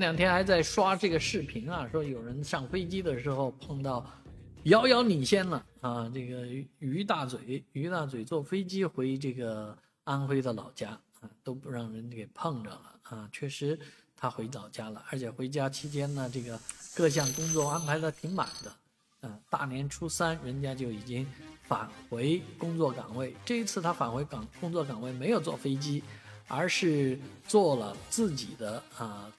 [0.00, 4.02] 这两天还在刷这个视频啊，说有人上飞机的时候碰到
[4.62, 6.46] 遥遥领先了啊，这个
[6.78, 13.28] 于大嘴，于大嘴坐飞机回这个安徽的老家啊，都不让人给碰着了啊。
[13.30, 13.78] 确实，
[14.16, 16.58] 他回老家了，而且回家期间呢，这个
[16.96, 21.26] 各项工作安排的挺满的，啊，大年初三人家就已经
[21.64, 23.36] 返回工作岗位。
[23.44, 26.02] 这一次他返回岗工作岗位没有坐飞机，
[26.48, 29.30] 而是坐了自己的啊。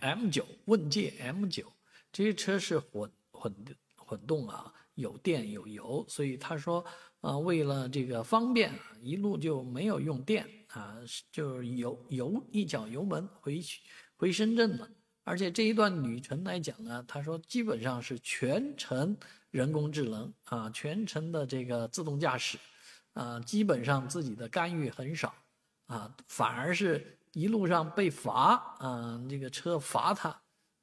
[0.00, 1.72] M 九问界 M 九，
[2.12, 3.54] 这些车是混混
[3.96, 6.84] 混动啊，有电有油，所以他说
[7.20, 8.72] 啊，为了这个方便，
[9.02, 10.96] 一路就没有用电啊，
[11.30, 13.80] 就是油油一脚油门回去
[14.16, 14.88] 回深圳了。
[15.24, 19.16] 而且这一段旅程来讲呢，他说基本上是全程
[19.50, 22.58] 人工智能啊，全程的这个自动驾驶
[23.12, 25.34] 啊，基本上自己的干预很少
[25.86, 27.16] 啊，反而是。
[27.32, 30.30] 一路上被罚啊，这个车罚他，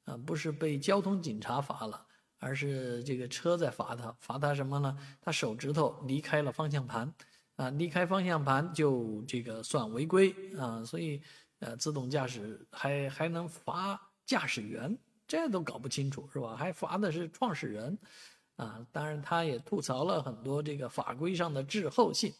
[0.04, 2.06] 啊，不是被交通警察罚了，
[2.38, 4.96] 而是这个车在罚他，罚他什么呢？
[5.20, 7.12] 他手指头离开了方向盘，
[7.56, 11.20] 啊，离开方向盘就这个算违规啊，所以
[11.58, 14.96] 呃，自动驾驶还还能罚驾驶员，
[15.26, 16.56] 这都搞不清楚是吧？
[16.56, 17.98] 还罚的是创始人，
[18.56, 22.32] 啊，当然他也吐槽了很多这个法规上的滞后性，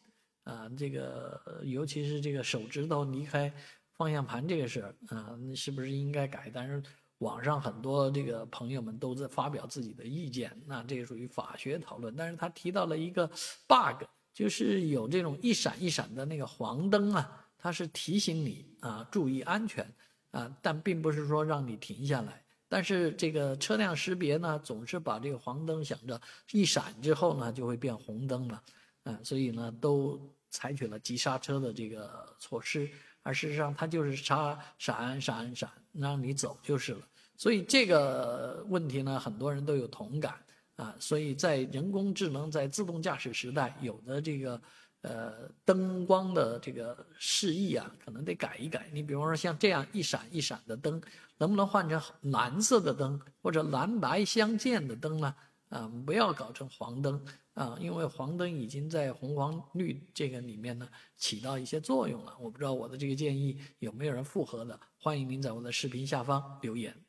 [0.45, 3.53] 啊，这个尤其是这个手指头离开。
[3.99, 6.51] 方向盘这个事儿啊，那是不是应该改？
[6.55, 6.81] 但是
[7.19, 12.15] 网上很多这个朋友们都在发表自己的意见，那这个属于法学讨论。
[12.15, 13.27] 但是他提到了一个
[13.67, 19.85] bug，就是有这种一闪一闪的那个黄灯啊，它是提醒你啊注意安全
[20.31, 22.45] 啊，但并不是说让你停下来。
[22.69, 26.21] 但是这个车辆识别呢，总是把这个黄灯想着
[26.53, 28.63] 一闪之后呢就会变红灯了，
[29.03, 32.89] 啊，所以呢都采取了急刹车的这个措施。
[33.29, 37.01] 而事实上，它就是刹闪闪闪，让你走就是了。
[37.37, 40.35] 所以这个问题呢，很多人都有同感
[40.77, 40.97] 啊。
[40.99, 44.63] 所以在人工智能在自动驾驶时代，有的这个
[45.03, 48.89] 呃灯光的这个示意啊，可能得改一改。
[48.95, 50.99] 你比方说像这样一闪一闪的灯，
[51.37, 52.01] 能不能换成
[52.33, 55.35] 蓝色的灯或者蓝白相间的灯呢？
[55.69, 57.25] 啊，不要搞成黄灯
[57.55, 62.37] 啊，因为黄灯已经在红黄绿这个里面呢起到一些作用了。
[62.41, 67.08] 我不知道我的这个建议有没有人附和的，欢迎您在我的视频下方留言。